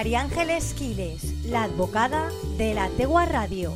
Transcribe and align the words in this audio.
María 0.00 0.22
Ángeles 0.22 0.72
Quiles, 0.72 1.44
la 1.44 1.64
advocada 1.64 2.30
de 2.56 2.72
la 2.72 2.88
Tegua 2.88 3.26
Radio. 3.26 3.74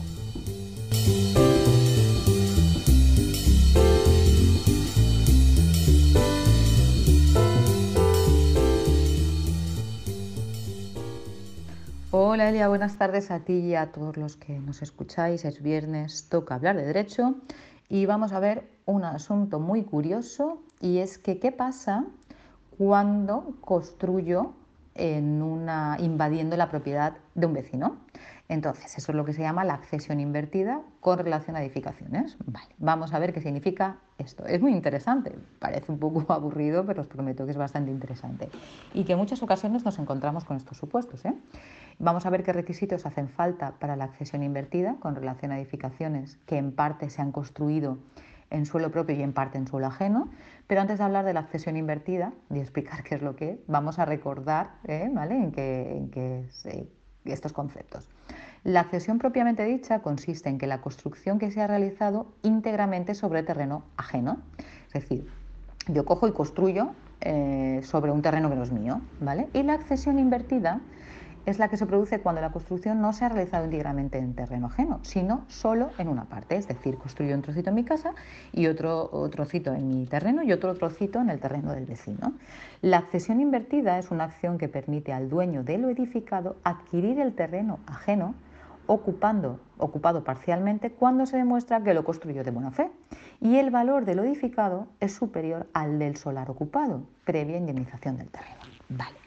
Hola 12.10 12.48
Elia, 12.48 12.68
buenas 12.68 12.96
tardes 12.96 13.30
a 13.30 13.40
ti 13.40 13.58
y 13.58 13.74
a 13.74 13.92
todos 13.92 14.16
los 14.16 14.36
que 14.36 14.58
nos 14.58 14.80
escucháis. 14.80 15.44
Es 15.44 15.62
viernes, 15.62 16.30
toca 16.30 16.54
hablar 16.54 16.76
de 16.76 16.86
derecho 16.86 17.34
y 17.90 18.06
vamos 18.06 18.32
a 18.32 18.40
ver 18.40 18.66
un 18.86 19.04
asunto 19.04 19.60
muy 19.60 19.82
curioso 19.82 20.62
y 20.80 21.00
es 21.00 21.18
que 21.18 21.38
qué 21.38 21.52
pasa 21.52 22.06
cuando 22.78 23.54
construyo 23.60 24.54
invadiendo 24.96 26.56
la 26.56 26.68
propiedad 26.68 27.14
de 27.34 27.46
un 27.46 27.52
vecino. 27.52 27.96
Entonces, 28.48 28.98
eso 28.98 29.12
es 29.12 29.16
lo 29.16 29.24
que 29.24 29.32
se 29.32 29.40
llama 29.40 29.64
la 29.64 29.74
accesión 29.74 30.20
invertida 30.20 30.82
con 31.00 31.18
relación 31.18 31.56
a 31.56 31.62
edificaciones. 31.62 32.36
Vamos 32.76 33.14
a 33.14 33.18
ver 33.18 33.32
qué 33.32 33.40
significa 33.40 33.96
esto. 34.18 34.44
Es 34.46 34.60
muy 34.60 34.72
interesante, 34.72 35.34
parece 35.58 35.90
un 35.90 35.98
poco 35.98 36.24
aburrido, 36.32 36.84
pero 36.84 37.02
os 37.02 37.08
prometo 37.08 37.46
que 37.46 37.52
es 37.52 37.56
bastante 37.56 37.90
interesante. 37.90 38.50
Y 38.92 39.04
que 39.04 39.12
en 39.12 39.18
muchas 39.18 39.42
ocasiones 39.42 39.84
nos 39.84 39.98
encontramos 39.98 40.44
con 40.44 40.58
estos 40.58 40.76
supuestos. 40.76 41.24
¿eh? 41.24 41.34
Vamos 41.98 42.26
a 42.26 42.30
ver 42.30 42.42
qué 42.42 42.52
requisitos 42.52 43.06
hacen 43.06 43.28
falta 43.28 43.72
para 43.78 43.96
la 43.96 44.04
accesión 44.04 44.42
invertida 44.42 44.96
con 45.00 45.14
relación 45.14 45.50
a 45.52 45.58
edificaciones 45.58 46.36
que 46.44 46.58
en 46.58 46.72
parte 46.72 47.08
se 47.08 47.22
han 47.22 47.32
construido 47.32 47.98
en 48.54 48.66
suelo 48.66 48.90
propio 48.90 49.16
y 49.16 49.22
en 49.22 49.32
parte 49.32 49.58
en 49.58 49.66
suelo 49.66 49.86
ajeno. 49.86 50.28
Pero 50.66 50.80
antes 50.80 50.98
de 50.98 51.04
hablar 51.04 51.24
de 51.24 51.34
la 51.34 51.40
accesión 51.40 51.76
invertida 51.76 52.32
y 52.50 52.58
explicar 52.58 53.02
qué 53.02 53.16
es 53.16 53.22
lo 53.22 53.36
que 53.36 53.50
es, 53.50 53.58
vamos 53.66 53.98
a 53.98 54.04
recordar 54.04 54.76
¿eh? 54.84 55.10
¿vale? 55.12 55.34
en 55.34 55.52
qué 56.10 56.48
estos 57.24 57.52
conceptos. 57.52 58.08
La 58.62 58.80
accesión 58.80 59.18
propiamente 59.18 59.64
dicha 59.64 60.00
consiste 60.00 60.48
en 60.48 60.56
que 60.58 60.66
la 60.66 60.80
construcción 60.80 61.38
que 61.38 61.50
se 61.50 61.60
ha 61.60 61.66
realizado 61.66 62.28
íntegramente 62.42 63.14
sobre 63.14 63.42
terreno 63.42 63.84
ajeno. 63.96 64.38
Es 64.86 64.94
decir, 64.94 65.28
yo 65.88 66.06
cojo 66.06 66.28
y 66.28 66.32
construyo 66.32 66.92
eh, 67.20 67.80
sobre 67.82 68.10
un 68.10 68.22
terreno 68.22 68.48
que 68.48 68.56
no 68.56 68.62
es 68.62 68.72
mío. 68.72 69.00
¿vale? 69.20 69.48
Y 69.52 69.62
la 69.64 69.74
accesión 69.74 70.18
invertida 70.18 70.80
es 71.46 71.58
la 71.58 71.68
que 71.68 71.76
se 71.76 71.86
produce 71.86 72.20
cuando 72.20 72.40
la 72.40 72.50
construcción 72.52 73.00
no 73.00 73.12
se 73.12 73.24
ha 73.24 73.28
realizado 73.28 73.64
íntegramente 73.64 74.18
en 74.18 74.34
terreno 74.34 74.66
ajeno, 74.66 75.00
sino 75.02 75.44
solo 75.48 75.90
en 75.98 76.08
una 76.08 76.24
parte. 76.24 76.56
Es 76.56 76.68
decir, 76.68 76.96
construyo 76.96 77.34
un 77.34 77.42
trocito 77.42 77.70
en 77.70 77.76
mi 77.76 77.84
casa 77.84 78.14
y 78.52 78.66
otro, 78.66 79.08
trocito 79.30 79.72
en 79.72 79.88
mi 79.88 80.06
terreno 80.06 80.42
y 80.42 80.52
otro 80.52 80.74
trocito 80.74 81.20
en 81.20 81.30
el 81.30 81.40
terreno 81.40 81.72
del 81.72 81.86
vecino. 81.86 82.32
La 82.80 82.98
accesión 82.98 83.40
invertida 83.40 83.98
es 83.98 84.10
una 84.10 84.24
acción 84.24 84.58
que 84.58 84.68
permite 84.68 85.12
al 85.12 85.28
dueño 85.28 85.64
de 85.64 85.78
lo 85.78 85.90
edificado 85.90 86.56
adquirir 86.64 87.20
el 87.20 87.34
terreno 87.34 87.78
ajeno 87.86 88.34
ocupando, 88.86 89.60
ocupado 89.78 90.24
parcialmente 90.24 90.90
cuando 90.90 91.26
se 91.26 91.36
demuestra 91.36 91.82
que 91.82 91.94
lo 91.94 92.04
construyó 92.04 92.44
de 92.44 92.50
buena 92.50 92.70
fe 92.70 92.90
y 93.40 93.56
el 93.56 93.70
valor 93.70 94.04
de 94.04 94.14
lo 94.14 94.24
edificado 94.24 94.86
es 95.00 95.14
superior 95.14 95.66
al 95.72 95.98
del 95.98 96.16
solar 96.16 96.50
ocupado, 96.50 97.02
previa 97.24 97.56
indemnización 97.56 98.18
del 98.18 98.28
terreno. 98.28 98.60
Vale. 98.88 99.23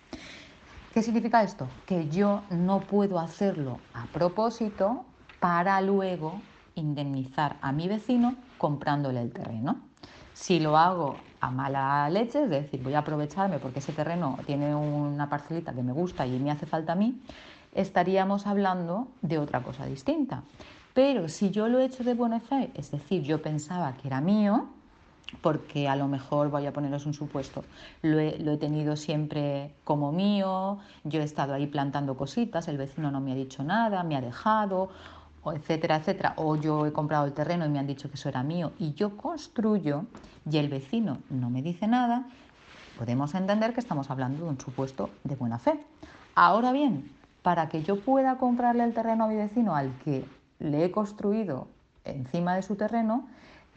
¿Qué 0.98 1.04
significa 1.04 1.44
esto? 1.44 1.68
Que 1.86 2.10
yo 2.10 2.42
no 2.50 2.80
puedo 2.80 3.20
hacerlo 3.20 3.78
a 3.94 4.08
propósito 4.08 5.06
para 5.40 5.80
luego 5.80 6.42
indemnizar 6.74 7.58
a 7.62 7.72
mi 7.72 7.88
vecino 7.88 8.34
comprándole 8.58 9.22
el 9.22 9.32
terreno. 9.32 9.78
Si 10.34 10.60
lo 10.60 10.76
hago 10.76 11.16
a 11.40 11.52
mala 11.52 12.10
leche, 12.10 12.46
es 12.46 12.50
decir, 12.50 12.82
voy 12.82 12.96
a 12.96 13.00
aprovecharme 13.06 13.60
porque 13.60 13.78
ese 13.78 13.94
terreno 13.94 14.40
tiene 14.48 14.74
una 14.74 15.30
parcelita 15.30 15.72
que 15.72 15.84
me 15.84 15.92
gusta 15.92 16.26
y 16.26 16.40
me 16.40 16.50
hace 16.50 16.66
falta 16.66 16.94
a 16.94 16.96
mí, 16.96 17.22
estaríamos 17.76 18.48
hablando 18.48 19.08
de 19.22 19.38
otra 19.38 19.62
cosa 19.62 19.86
distinta. 19.86 20.42
Pero 20.96 21.30
si 21.30 21.52
yo 21.52 21.68
lo 21.68 21.78
he 21.78 21.86
hecho 21.86 22.04
de 22.04 22.16
buena 22.16 22.40
fe, 22.40 22.72
es 22.74 22.90
decir, 22.90 23.22
yo 23.22 23.40
pensaba 23.44 23.94
que 23.98 24.08
era 24.08 24.20
mío, 24.20 24.70
porque 25.42 25.88
a 25.88 25.96
lo 25.96 26.08
mejor 26.08 26.50
voy 26.50 26.66
a 26.66 26.74
poneros 26.74 27.06
un 27.06 27.14
supuesto, 27.14 27.64
lo 28.02 28.20
he, 28.20 28.58
tenido 28.58 28.96
siempre 28.96 29.74
como 29.84 30.12
mío, 30.12 30.80
yo 31.04 31.22
he 31.22 31.24
estado 31.24 31.54
ahí 31.54 31.68
plantando 31.68 32.16
cositas, 32.16 32.68
el 32.68 32.78
vecino 32.78 33.12
no 33.12 33.20
me 33.20 33.34
ha 33.34 33.36
dicho 33.36 33.64
nada, 33.64 34.04
me 34.04 34.16
ha 34.16 34.22
dejado, 34.22 34.90
etcétera, 35.46 35.98
etcétera, 35.98 36.34
o 36.38 36.56
yo 36.56 36.86
he 36.86 36.94
comprado 36.94 37.26
el 37.26 37.34
terreno 37.34 37.66
y 37.66 37.70
me 37.70 37.80
han 37.80 37.88
dicho 37.88 38.10
que 38.10 38.16
eso 38.16 38.30
era 38.30 38.44
mío 38.44 38.74
y 38.80 38.94
yo 38.94 39.16
construyo 39.18 40.06
y 40.50 40.58
el 40.58 40.70
vecino 40.70 41.20
no 41.30 41.50
me 41.50 41.62
dice 41.62 41.88
nada, 41.88 42.26
podemos 42.98 43.34
entender 43.36 43.74
que 43.74 43.80
estamos 43.80 44.10
hablando 44.10 44.46
de 44.46 44.50
un 44.50 44.60
supuesto 44.60 45.10
de 45.24 45.36
buena 45.36 45.60
fe. 45.60 45.80
Ahora 46.36 46.72
bien, 46.72 47.12
para 47.42 47.70
que 47.70 47.84
yo 47.84 48.00
pueda 48.00 48.38
comprarle 48.38 48.84
el 48.84 48.94
terreno 48.94 49.26
a 49.26 49.28
mi 49.28 49.36
vecino 49.36 49.76
al 49.76 49.98
que 50.00 50.26
le 50.60 50.86
he 50.86 50.92
construido 50.92 51.68
encima 52.04 52.56
de 52.56 52.62
su 52.62 52.76
terreno, 52.76 53.28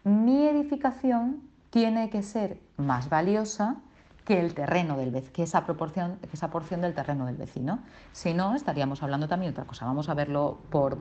mi 0.05 0.47
edificación 0.47 1.43
tiene 1.71 2.11
que 2.11 2.22
ser 2.22 2.59
más 2.77 3.09
valiosa 3.09 3.77
que 4.25 4.41
el 4.41 4.55
terreno 4.55 4.97
del 4.97 5.12
que 5.33 5.43
esa 5.43 5.65
proporción, 5.65 6.19
que 6.21 6.34
esa 6.34 6.50
porción 6.50 6.81
del 6.81 6.94
terreno 6.94 7.27
del 7.27 7.37
vecino. 7.37 7.81
Si 8.12 8.34
no, 8.34 8.55
estaríamos 8.55 9.03
hablando 9.03 9.28
también 9.28 9.53
de 9.53 9.60
otra 9.60 9.69
cosa. 9.69 9.87
Vamos 9.87 10.09
a 10.09 10.15
verlo 10.15 10.60
por, 10.71 10.99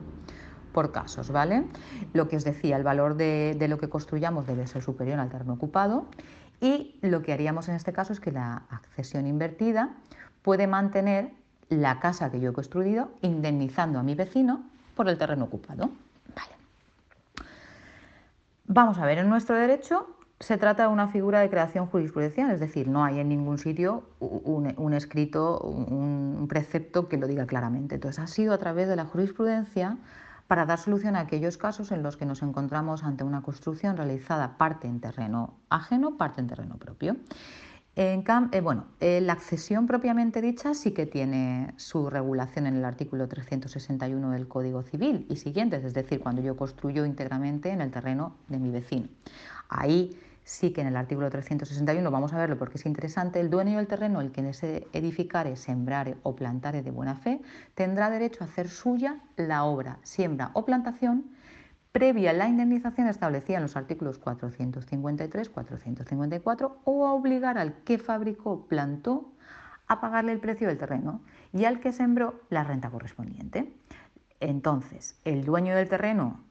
por 0.72 0.92
casos, 0.92 1.30
¿vale? 1.30 1.64
Lo 2.12 2.28
que 2.28 2.36
os 2.36 2.44
decía, 2.44 2.76
el 2.76 2.82
valor 2.82 3.16
de, 3.16 3.54
de, 3.58 3.68
lo 3.68 3.78
que 3.78 3.88
construyamos 3.88 4.46
debe 4.46 4.66
ser 4.66 4.82
superior 4.82 5.18
al 5.20 5.28
terreno 5.28 5.54
ocupado 5.54 6.06
y 6.60 6.98
lo 7.02 7.22
que 7.22 7.32
haríamos 7.32 7.68
en 7.68 7.76
este 7.76 7.92
caso 7.92 8.12
es 8.12 8.20
que 8.20 8.32
la 8.32 8.64
accesión 8.70 9.26
invertida 9.26 9.90
puede 10.42 10.66
mantener 10.66 11.30
la 11.68 12.00
casa 12.00 12.30
que 12.30 12.40
yo 12.40 12.50
he 12.50 12.52
construido 12.52 13.12
indemnizando 13.22 13.98
a 13.98 14.02
mi 14.02 14.14
vecino 14.14 14.64
por 14.94 15.08
el 15.08 15.18
terreno 15.18 15.44
ocupado. 15.44 15.90
Vamos 18.72 18.98
a 18.98 19.04
ver, 19.04 19.18
en 19.18 19.28
nuestro 19.28 19.56
derecho 19.56 20.06
se 20.38 20.56
trata 20.56 20.84
de 20.84 20.90
una 20.90 21.08
figura 21.08 21.40
de 21.40 21.50
creación 21.50 21.86
jurisprudencial, 21.86 22.52
es 22.52 22.60
decir, 22.60 22.86
no 22.86 23.02
hay 23.02 23.18
en 23.18 23.28
ningún 23.28 23.58
sitio 23.58 24.04
un, 24.20 24.94
escrito, 24.94 25.58
un, 25.58 26.46
precepto 26.48 27.08
que 27.08 27.16
lo 27.16 27.26
diga 27.26 27.46
claramente. 27.46 27.96
Entonces, 27.96 28.20
ha 28.22 28.28
sido 28.28 28.54
a 28.54 28.58
través 28.58 28.86
de 28.86 28.94
la 28.94 29.06
jurisprudencia 29.06 29.96
para 30.46 30.66
dar 30.66 30.78
solución 30.78 31.16
a 31.16 31.20
aquellos 31.20 31.56
casos 31.56 31.90
en 31.90 32.04
los 32.04 32.16
que 32.16 32.26
nos 32.26 32.42
encontramos 32.42 33.02
ante 33.02 33.24
una 33.24 33.42
construcción 33.42 33.96
realizada 33.96 34.56
parte 34.56 34.86
en 34.86 35.00
terreno 35.00 35.54
ajeno, 35.68 36.16
parte 36.16 36.40
en 36.40 36.46
terreno 36.46 36.76
propio. 36.76 37.16
En 37.96 38.24
eh, 38.52 38.60
bueno, 38.60 38.86
eh, 39.00 39.20
la 39.20 39.32
accesión 39.32 39.86
propiamente 39.86 40.40
dicha 40.40 40.74
sí 40.74 40.92
que 40.92 41.06
tiene 41.06 41.74
su 41.76 42.08
regulación 42.08 42.66
en 42.68 42.76
el 42.76 42.84
artículo 42.84 43.26
361 43.26 44.30
del 44.30 44.46
Código 44.46 44.82
Civil 44.82 45.26
y 45.28 45.36
siguientes, 45.36 45.84
es 45.84 45.92
decir, 45.92 46.20
cuando 46.20 46.40
yo 46.40 46.56
construyo 46.56 47.04
íntegramente 47.04 47.70
en 47.70 47.80
el 47.80 47.90
terreno 47.90 48.36
de 48.48 48.58
mi 48.58 48.70
vecino. 48.70 49.08
Ahí 49.68 50.16
sí 50.44 50.72
que 50.72 50.80
en 50.80 50.86
el 50.86 50.96
artículo 50.96 51.30
361, 51.30 52.10
vamos 52.10 52.32
a 52.32 52.38
verlo 52.38 52.56
porque 52.58 52.78
es 52.78 52.86
interesante, 52.86 53.40
el 53.40 53.50
dueño 53.50 53.78
del 53.78 53.88
terreno, 53.88 54.20
el 54.20 54.30
que 54.30 54.52
se 54.52 54.86
edificare, 54.92 55.56
sembrare 55.56 56.16
o 56.22 56.36
plantare 56.36 56.82
de 56.82 56.92
buena 56.92 57.16
fe, 57.16 57.40
tendrá 57.74 58.08
derecho 58.08 58.44
a 58.44 58.46
hacer 58.46 58.68
suya 58.68 59.20
la 59.36 59.64
obra, 59.64 59.98
siembra 60.02 60.50
o 60.54 60.64
plantación 60.64 61.24
previa 61.92 62.32
la 62.32 62.48
indemnización 62.48 63.08
establecida 63.08 63.56
en 63.56 63.62
los 63.62 63.76
artículos 63.76 64.18
453, 64.18 65.48
454 65.48 66.78
o 66.84 67.06
a 67.06 67.12
obligar 67.12 67.58
al 67.58 67.74
que 67.82 67.98
fabricó, 67.98 68.66
plantó, 68.66 69.32
a 69.88 70.00
pagarle 70.00 70.30
el 70.30 70.38
precio 70.38 70.68
del 70.68 70.78
terreno 70.78 71.20
y 71.52 71.64
al 71.64 71.80
que 71.80 71.92
sembró 71.92 72.40
la 72.48 72.62
renta 72.62 72.90
correspondiente. 72.90 73.74
Entonces, 74.38 75.18
el 75.24 75.44
dueño 75.44 75.74
del 75.74 75.88
terreno 75.88 76.44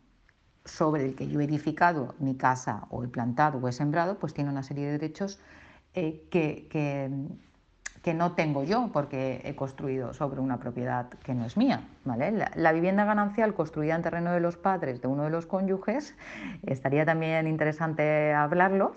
sobre 0.65 1.05
el 1.05 1.15
que 1.15 1.29
yo 1.29 1.39
he 1.39 1.45
edificado 1.45 2.15
mi 2.19 2.35
casa 2.35 2.85
o 2.89 3.01
he 3.03 3.07
plantado 3.07 3.57
o 3.59 3.67
he 3.69 3.71
sembrado, 3.71 4.19
pues 4.19 4.33
tiene 4.33 4.49
una 4.49 4.61
serie 4.61 4.87
de 4.87 4.91
derechos 4.91 5.39
eh, 5.93 6.27
que 6.29 6.67
no 8.13 8.31
tengo 8.33 8.63
yo 8.63 8.89
porque 8.91 9.41
he 9.43 9.55
construido 9.55 10.13
sobre 10.13 10.39
una 10.39 10.57
propiedad 10.57 11.09
que 11.23 11.33
no 11.33 11.45
es 11.45 11.57
mía. 11.57 11.81
¿vale? 12.05 12.31
La, 12.55 12.71
vivienda 12.71 13.05
ganancial 13.05 13.53
construida 13.53 13.95
en 13.95 14.01
terreno 14.01 14.31
de 14.31 14.39
los 14.39 14.57
padres 14.57 15.01
de 15.01 15.07
uno 15.07 15.23
de 15.23 15.29
los 15.29 15.45
cónyuges, 15.45 16.15
estaría 16.65 17.05
también 17.05 17.47
interesante 17.47 18.33
hablarlo, 18.33 18.95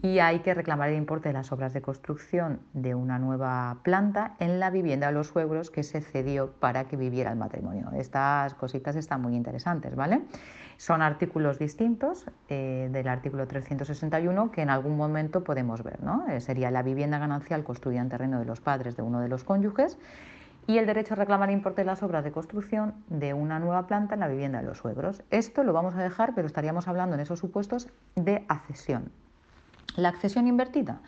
y 0.00 0.18
hay 0.20 0.40
que 0.40 0.54
reclamar 0.54 0.90
el 0.90 0.96
importe 0.96 1.28
de 1.28 1.34
las 1.34 1.52
obras 1.52 1.72
de 1.72 1.82
construcción 1.82 2.60
de 2.72 2.94
una 2.94 3.18
nueva 3.18 3.78
planta 3.82 4.34
en 4.38 4.60
la 4.60 4.70
vivienda 4.70 5.08
de 5.08 5.12
los 5.12 5.28
suegros 5.28 5.70
que 5.70 5.82
se 5.82 6.00
cedió 6.00 6.52
para 6.52 6.84
que 6.84 6.96
viviera 6.96 7.30
el 7.30 7.38
matrimonio. 7.38 7.90
Estas 7.94 8.54
cositas 8.54 8.96
están 8.96 9.20
muy 9.20 9.34
interesantes, 9.34 9.94
¿vale? 9.94 10.22
Son 10.76 11.02
artículos 11.02 11.58
distintos 11.58 12.24
eh, 12.48 12.88
del 12.90 13.06
artículo 13.08 13.46
361 13.46 14.50
que 14.50 14.62
en 14.62 14.70
algún 14.70 14.96
momento 14.96 15.44
podemos 15.44 15.82
ver. 15.82 16.02
¿no? 16.02 16.26
Eh, 16.28 16.40
sería 16.40 16.70
la 16.70 16.82
vivienda 16.82 17.18
ganancial 17.18 17.62
construida 17.62 18.00
en 18.00 18.08
terreno 18.08 18.38
de 18.38 18.46
los 18.46 18.60
padres 18.60 18.96
de 18.96 19.02
uno 19.02 19.20
de 19.20 19.28
los 19.28 19.44
cónyuges 19.44 19.98
y 20.66 20.78
el 20.78 20.86
derecho 20.86 21.14
a 21.14 21.16
reclamar 21.16 21.50
importe 21.50 21.82
de 21.82 21.86
las 21.86 22.02
obras 22.02 22.24
de 22.24 22.32
construcción 22.32 22.94
de 23.08 23.34
una 23.34 23.58
nueva 23.58 23.86
planta 23.86 24.14
en 24.14 24.20
la 24.20 24.28
vivienda 24.28 24.60
de 24.60 24.66
los 24.66 24.78
suegros. 24.78 25.22
Esto 25.30 25.64
lo 25.64 25.72
vamos 25.72 25.94
a 25.94 26.02
dejar, 26.02 26.34
pero 26.34 26.46
estaríamos 26.46 26.88
hablando 26.88 27.14
en 27.14 27.20
esos 27.20 27.40
supuestos 27.40 27.88
de 28.14 28.44
accesión. 28.48 29.10
La 29.96 30.08
accesión 30.08 30.46
invertida 30.46 31.00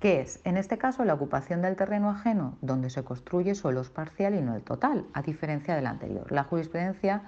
que 0.00 0.20
es, 0.20 0.40
en 0.44 0.56
este 0.56 0.78
caso, 0.78 1.04
la 1.04 1.14
ocupación 1.14 1.60
del 1.60 1.76
terreno 1.76 2.10
ajeno 2.10 2.56
donde 2.60 2.90
se 2.90 3.02
construye 3.02 3.54
solo 3.54 3.80
es 3.80 3.90
parcial 3.90 4.34
y 4.34 4.40
no 4.40 4.54
el 4.54 4.62
total, 4.62 5.04
a 5.12 5.22
diferencia 5.22 5.74
del 5.74 5.86
anterior. 5.86 6.30
La 6.30 6.44
jurisprudencia 6.44 7.22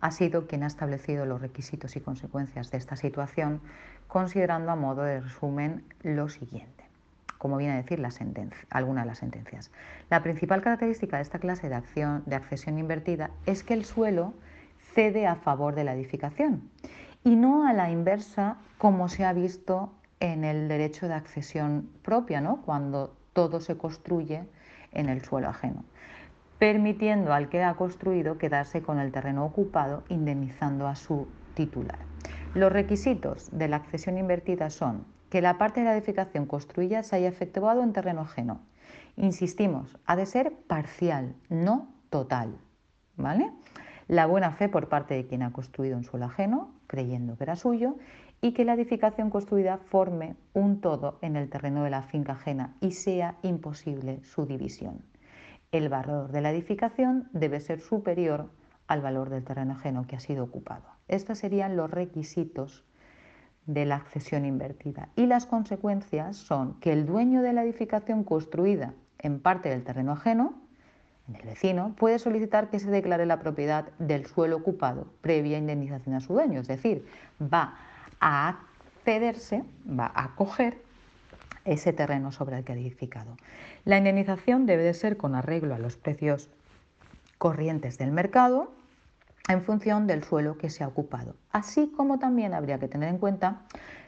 ha 0.00 0.10
sido 0.10 0.46
quien 0.46 0.62
ha 0.62 0.66
establecido 0.66 1.26
los 1.26 1.40
requisitos 1.40 1.96
y 1.96 2.00
consecuencias 2.00 2.70
de 2.70 2.78
esta 2.78 2.96
situación, 2.96 3.60
considerando 4.08 4.72
a 4.72 4.76
modo 4.76 5.02
de 5.02 5.20
resumen 5.20 5.84
lo 6.02 6.28
siguiente, 6.28 6.84
como 7.36 7.58
viene 7.58 7.74
a 7.74 7.82
decir 7.82 8.02
alguna 8.70 9.02
de 9.02 9.06
las 9.06 9.18
sentencias. 9.18 9.70
La 10.08 10.22
principal 10.22 10.62
característica 10.62 11.16
de 11.16 11.22
esta 11.22 11.38
clase 11.38 11.68
de, 11.68 11.74
acción, 11.74 12.22
de 12.24 12.36
accesión 12.36 12.78
invertida 12.78 13.30
es 13.44 13.62
que 13.62 13.74
el 13.74 13.84
suelo 13.84 14.32
cede 14.94 15.26
a 15.26 15.36
favor 15.36 15.74
de 15.74 15.84
la 15.84 15.94
edificación 15.94 16.70
y 17.22 17.36
no 17.36 17.66
a 17.66 17.72
la 17.72 17.90
inversa 17.90 18.56
como 18.78 19.08
se 19.08 19.24
ha 19.24 19.32
visto 19.32 19.92
en 20.32 20.42
el 20.42 20.68
derecho 20.68 21.06
de 21.06 21.12
accesión 21.12 21.90
propia, 22.00 22.40
¿no? 22.40 22.62
cuando 22.62 23.14
todo 23.34 23.60
se 23.60 23.76
construye 23.76 24.44
en 24.92 25.10
el 25.10 25.22
suelo 25.22 25.50
ajeno, 25.50 25.84
permitiendo 26.58 27.34
al 27.34 27.50
que 27.50 27.62
ha 27.62 27.74
construido 27.74 28.38
quedarse 28.38 28.80
con 28.80 28.98
el 28.98 29.12
terreno 29.12 29.44
ocupado, 29.44 30.02
indemnizando 30.08 30.86
a 30.86 30.96
su 30.96 31.28
titular. 31.52 31.98
Los 32.54 32.72
requisitos 32.72 33.50
de 33.52 33.68
la 33.68 33.76
accesión 33.76 34.16
invertida 34.16 34.70
son 34.70 35.04
que 35.28 35.42
la 35.42 35.58
parte 35.58 35.80
de 35.80 35.86
la 35.86 35.94
edificación 35.94 36.46
construida 36.46 37.02
se 37.02 37.16
haya 37.16 37.28
efectuado 37.28 37.82
en 37.82 37.92
terreno 37.92 38.22
ajeno. 38.22 38.62
Insistimos, 39.16 39.98
ha 40.06 40.16
de 40.16 40.24
ser 40.24 40.54
parcial, 40.66 41.34
no 41.50 41.88
total. 42.08 42.56
¿Vale? 43.16 43.52
La 44.08 44.26
buena 44.26 44.52
fe 44.52 44.70
por 44.70 44.88
parte 44.88 45.14
de 45.14 45.26
quien 45.26 45.42
ha 45.42 45.52
construido 45.52 45.98
en 45.98 46.04
suelo 46.04 46.26
ajeno, 46.26 46.72
creyendo 46.86 47.36
que 47.36 47.44
era 47.44 47.56
suyo, 47.56 47.96
y 48.44 48.52
que 48.52 48.66
la 48.66 48.74
edificación 48.74 49.30
construida 49.30 49.78
forme 49.78 50.36
un 50.52 50.82
todo 50.82 51.16
en 51.22 51.34
el 51.34 51.48
terreno 51.48 51.82
de 51.82 51.88
la 51.88 52.02
finca 52.02 52.32
ajena 52.32 52.74
y 52.82 52.90
sea 52.90 53.36
imposible 53.40 54.22
su 54.22 54.44
división. 54.44 55.02
El 55.72 55.88
valor 55.88 56.30
de 56.30 56.42
la 56.42 56.50
edificación 56.50 57.30
debe 57.32 57.58
ser 57.60 57.80
superior 57.80 58.50
al 58.86 59.00
valor 59.00 59.30
del 59.30 59.44
terreno 59.44 59.72
ajeno 59.72 60.06
que 60.06 60.16
ha 60.16 60.20
sido 60.20 60.44
ocupado. 60.44 60.84
Estos 61.08 61.38
serían 61.38 61.74
los 61.74 61.90
requisitos 61.90 62.84
de 63.64 63.86
la 63.86 63.96
accesión 63.96 64.44
invertida 64.44 65.08
y 65.16 65.24
las 65.24 65.46
consecuencias 65.46 66.36
son 66.36 66.78
que 66.80 66.92
el 66.92 67.06
dueño 67.06 67.40
de 67.40 67.54
la 67.54 67.64
edificación 67.64 68.24
construida 68.24 68.92
en 69.20 69.40
parte 69.40 69.70
del 69.70 69.84
terreno 69.84 70.12
ajeno, 70.12 70.52
en 71.28 71.36
el 71.36 71.46
vecino, 71.46 71.94
puede 71.96 72.18
solicitar 72.18 72.68
que 72.68 72.78
se 72.78 72.90
declare 72.90 73.24
la 73.24 73.38
propiedad 73.38 73.86
del 73.98 74.26
suelo 74.26 74.58
ocupado 74.58 75.06
previa 75.22 75.56
indemnización 75.56 76.14
a 76.14 76.20
su 76.20 76.34
dueño, 76.34 76.60
es 76.60 76.68
decir, 76.68 77.06
va 77.40 77.78
a 78.24 78.48
accederse, 78.48 79.62
va 79.86 80.10
a 80.14 80.34
coger 80.34 80.82
ese 81.66 81.92
terreno 81.92 82.32
sobre 82.32 82.56
el 82.56 82.64
que 82.64 82.72
ha 82.72 82.74
edificado. 82.76 83.36
La 83.84 83.98
indemnización 83.98 84.64
debe 84.64 84.82
de 84.82 84.94
ser 84.94 85.18
con 85.18 85.34
arreglo 85.34 85.74
a 85.74 85.78
los 85.78 85.96
precios 85.96 86.48
corrientes 87.36 87.98
del 87.98 88.12
mercado 88.12 88.72
en 89.46 89.62
función 89.62 90.06
del 90.06 90.24
suelo 90.24 90.56
que 90.56 90.70
se 90.70 90.82
ha 90.82 90.88
ocupado, 90.88 91.34
así 91.52 91.92
como 91.94 92.18
también 92.18 92.54
habría 92.54 92.78
que 92.78 92.88
tener 92.88 93.10
en 93.10 93.18
cuenta 93.18 93.60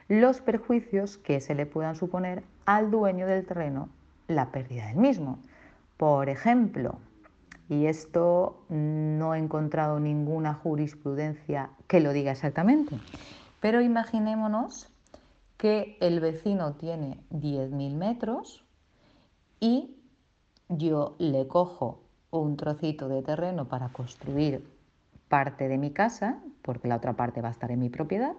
los 0.08 0.40
perjuicios 0.40 1.18
que 1.18 1.42
se 1.42 1.54
le 1.54 1.66
puedan 1.66 1.94
suponer 1.94 2.42
al 2.64 2.90
dueño 2.90 3.26
del 3.26 3.44
terreno 3.44 3.90
la 4.28 4.50
pérdida 4.50 4.86
del 4.86 4.96
mismo. 4.96 5.40
Por 5.98 6.30
ejemplo, 6.30 7.00
y 7.68 7.84
esto 7.84 8.64
no 8.70 9.34
he 9.34 9.38
encontrado 9.38 10.00
ninguna 10.00 10.54
jurisprudencia 10.54 11.68
que 11.86 12.00
lo 12.00 12.14
diga 12.14 12.32
exactamente, 12.32 12.96
pero 13.66 13.80
imaginémonos 13.80 14.88
que 15.56 15.98
el 16.00 16.20
vecino 16.20 16.74
tiene 16.74 17.18
10.000 17.32 17.96
metros 17.96 18.64
y 19.58 19.96
yo 20.68 21.16
le 21.18 21.48
cojo 21.48 22.00
un 22.30 22.56
trocito 22.56 23.08
de 23.08 23.22
terreno 23.22 23.66
para 23.66 23.88
construir 23.88 24.64
parte 25.26 25.66
de 25.66 25.78
mi 25.78 25.90
casa, 25.90 26.38
porque 26.62 26.86
la 26.86 26.94
otra 26.94 27.14
parte 27.14 27.40
va 27.40 27.48
a 27.48 27.50
estar 27.50 27.72
en 27.72 27.80
mi 27.80 27.90
propiedad, 27.90 28.34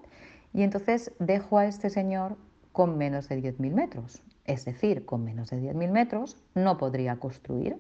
y 0.54 0.64
entonces 0.64 1.12
dejo 1.20 1.58
a 1.58 1.66
este 1.66 1.90
señor 1.90 2.38
con 2.72 2.98
menos 2.98 3.28
de 3.28 3.44
10.000 3.44 3.74
metros. 3.74 4.22
Es 4.46 4.64
decir, 4.64 5.04
con 5.06 5.26
menos 5.26 5.50
de 5.50 5.60
10.000 5.60 5.92
metros 5.92 6.38
no 6.56 6.78
podría 6.78 7.18
construir. 7.18 7.76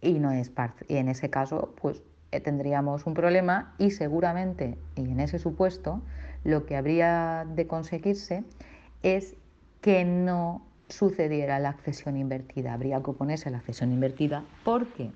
Y, 0.00 0.20
no 0.20 0.30
es 0.30 0.52
y 0.86 0.98
en 0.98 1.08
ese 1.08 1.30
caso, 1.30 1.74
pues 1.80 2.00
eh, 2.30 2.40
tendríamos 2.40 3.06
un 3.06 3.14
problema 3.14 3.74
y 3.76 3.90
seguramente, 3.90 4.78
y 4.94 5.00
en 5.00 5.18
ese 5.18 5.40
supuesto, 5.40 6.00
lo 6.44 6.66
que 6.66 6.76
habría 6.76 7.46
de 7.46 7.66
conseguirse 7.66 8.44
es 9.02 9.36
que 9.80 10.04
no 10.04 10.62
sucediera 10.88 11.58
la 11.58 11.70
accesión 11.70 12.16
invertida. 12.16 12.72
Habría 12.72 13.02
que 13.02 13.10
oponerse 13.10 13.48
a 13.48 13.52
la 13.52 13.58
accesión 13.58 13.92
invertida 13.92 14.44
porque 14.64 15.12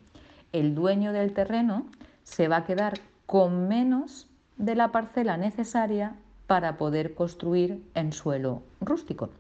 el 0.53 0.75
dueño 0.75 1.13
del 1.13 1.33
terreno 1.33 1.87
se 2.25 2.49
va 2.49 2.59
a 2.59 2.65
quedar 2.65 3.01
con 3.27 3.69
menos 3.69 4.29
de 4.57 4.75
la 4.75 4.93
parcela 4.93 5.37
necesaria 5.37 6.15
para 6.47 6.77
poder 6.77 7.15
construir 7.15 7.83
en 7.95 8.13
suelo 8.13 8.63
rústico. 8.81 9.31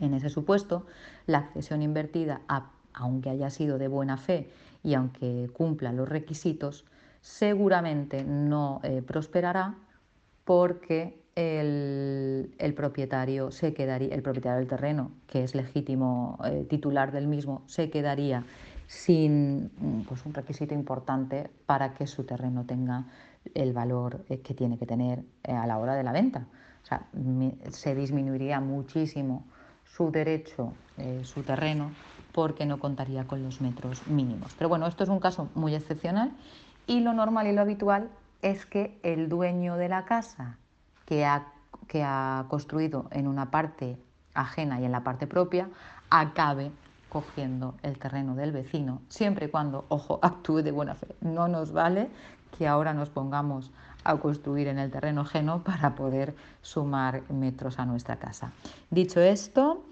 En 0.00 0.12
ese 0.14 0.28
supuesto, 0.28 0.86
la 1.26 1.38
accesión 1.38 1.82
invertida, 1.82 2.42
aunque 2.92 3.30
haya 3.30 3.50
sido 3.50 3.78
de 3.78 3.88
buena 3.88 4.16
fe 4.16 4.50
y 4.82 4.94
aunque 4.94 5.48
cumpla 5.52 5.92
los 5.92 6.08
requisitos, 6.08 6.84
seguramente 7.20 8.24
no 8.24 8.80
eh, 8.82 9.00
prosperará 9.00 9.74
porque 10.44 11.24
el, 11.36 12.74
propietario 12.76 13.50
se 13.50 13.74
quedaría, 13.74 14.14
el 14.14 14.22
propietario 14.22 14.58
del 14.58 14.68
terreno, 14.68 15.10
que 15.26 15.42
es 15.42 15.54
legítimo 15.54 16.38
eh, 16.44 16.66
titular 16.68 17.12
del 17.12 17.26
mismo, 17.26 17.62
se 17.66 17.90
quedaría 17.90 18.44
sin 18.86 19.70
pues, 20.06 20.24
un 20.26 20.34
requisito 20.34 20.74
importante 20.74 21.50
para 21.66 21.94
que 21.94 22.06
su 22.06 22.24
terreno 22.24 22.64
tenga 22.64 23.06
el 23.54 23.72
valor 23.72 24.24
eh, 24.28 24.40
que 24.40 24.54
tiene 24.54 24.78
que 24.78 24.86
tener 24.86 25.24
eh, 25.42 25.52
a 25.52 25.66
la 25.66 25.78
hora 25.78 25.94
de 25.94 26.02
la 26.02 26.12
venta. 26.12 26.46
O 26.82 26.86
sea, 26.86 27.06
se 27.70 27.94
disminuiría 27.94 28.60
muchísimo 28.60 29.44
su 29.86 30.10
derecho, 30.10 30.74
su 31.22 31.42
terreno, 31.42 31.92
porque 32.32 32.66
no 32.66 32.78
contaría 32.78 33.26
con 33.26 33.42
los 33.42 33.62
metros 33.62 34.06
mínimos. 34.06 34.52
Pero 34.58 34.68
bueno, 34.68 34.86
esto 34.86 35.02
es 35.02 35.08
un 35.08 35.18
caso 35.18 35.48
muy 35.54 35.74
excepcional 35.74 36.32
y 36.86 37.00
lo 37.00 37.14
normal 37.14 37.46
y 37.46 37.52
lo 37.52 37.62
habitual 37.62 38.10
es 38.44 38.66
que 38.66 38.98
el 39.02 39.30
dueño 39.30 39.76
de 39.76 39.88
la 39.88 40.04
casa 40.04 40.58
que 41.06 41.24
ha, 41.24 41.46
que 41.88 42.02
ha 42.04 42.44
construido 42.48 43.08
en 43.10 43.26
una 43.26 43.50
parte 43.50 43.96
ajena 44.34 44.80
y 44.80 44.84
en 44.84 44.92
la 44.92 45.02
parte 45.02 45.26
propia 45.26 45.70
acabe 46.10 46.70
cogiendo 47.08 47.74
el 47.82 47.98
terreno 47.98 48.34
del 48.34 48.52
vecino, 48.52 49.00
siempre 49.08 49.46
y 49.46 49.48
cuando, 49.48 49.86
ojo, 49.88 50.18
actúe 50.22 50.62
de 50.62 50.72
buena 50.72 50.94
fe. 50.94 51.08
No 51.22 51.48
nos 51.48 51.72
vale 51.72 52.08
que 52.58 52.68
ahora 52.68 52.92
nos 52.92 53.08
pongamos 53.08 53.70
a 54.04 54.16
construir 54.18 54.68
en 54.68 54.78
el 54.78 54.90
terreno 54.90 55.22
ajeno 55.22 55.64
para 55.64 55.94
poder 55.94 56.34
sumar 56.60 57.22
metros 57.30 57.78
a 57.78 57.86
nuestra 57.86 58.16
casa. 58.16 58.52
Dicho 58.90 59.20
esto, 59.20 59.82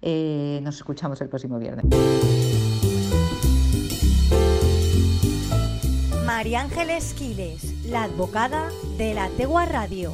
eh, 0.00 0.60
nos 0.62 0.76
escuchamos 0.76 1.20
el 1.20 1.28
próximo 1.28 1.58
viernes. 1.58 2.45
María 6.36 6.60
Ángeles 6.60 7.14
Quiles, 7.14 7.86
la 7.86 8.02
advocada 8.02 8.68
de 8.98 9.14
la 9.14 9.30
Tegua 9.38 9.64
Radio. 9.64 10.12